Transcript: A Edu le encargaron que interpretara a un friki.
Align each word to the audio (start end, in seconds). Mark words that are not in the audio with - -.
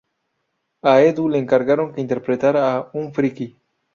A 0.81 1.01
Edu 1.01 1.29
le 1.29 1.37
encargaron 1.37 1.93
que 1.93 2.01
interpretara 2.01 2.65
a 2.73 2.75
un 3.03 3.13
friki. 3.19 3.51